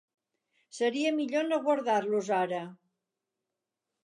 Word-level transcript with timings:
Seria 0.77 1.11
millor 1.19 1.45
no 1.49 1.59
guardar-los 1.67 2.33
ara. 2.39 2.63